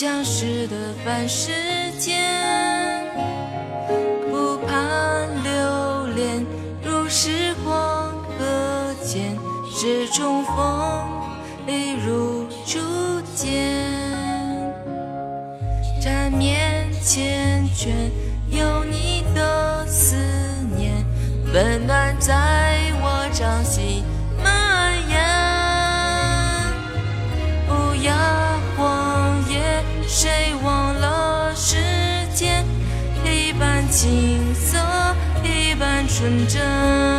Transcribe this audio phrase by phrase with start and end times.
[0.00, 1.50] 相识的凡世
[1.98, 3.04] 间，
[4.30, 6.46] 不盼流连
[6.84, 9.36] 如时光搁浅，
[9.68, 10.54] 是重逢
[11.66, 12.78] 一如初
[13.34, 13.82] 见。
[16.00, 17.88] 缠绵缱绻，
[18.50, 20.14] 有你的思
[20.76, 21.04] 念，
[21.52, 24.04] 温暖在我掌心
[34.00, 34.78] 景色
[35.42, 37.17] 一般纯真。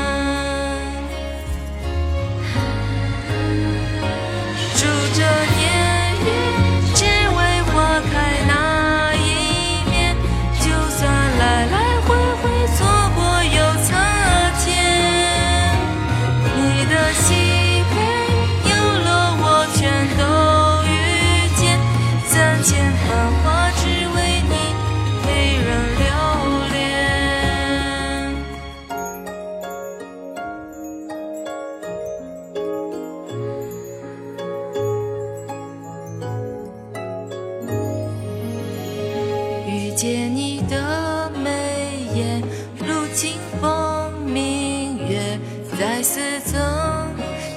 [40.70, 42.42] 的眉眼，
[42.78, 45.39] 如清风明月，
[45.80, 46.59] 在似曾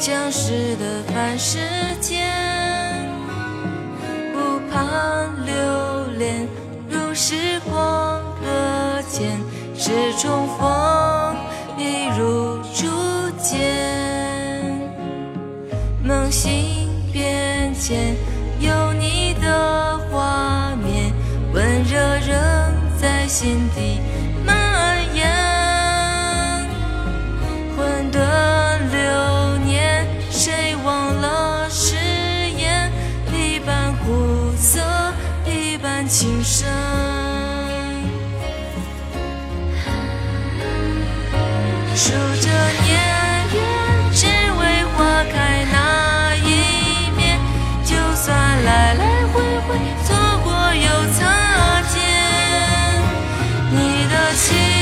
[0.01, 1.59] 相识的凡世
[2.01, 2.27] 间，
[4.33, 5.53] 不盼流
[6.19, 6.49] 连
[6.89, 9.39] 如时光搁浅，
[9.77, 11.37] 是重逢
[11.77, 12.87] 一如初
[13.39, 14.81] 见。
[16.03, 18.17] 梦醒变迁，
[18.59, 19.22] 有你
[23.33, 23.99] 心底
[24.45, 25.27] 蔓延。
[27.75, 28.21] 混沌
[28.91, 31.97] 流年，谁忘了誓
[32.59, 32.93] 言？
[33.33, 34.81] 一半苦涩，
[35.47, 36.69] 一半情深。
[41.95, 42.52] 守着
[54.35, 54.82] 你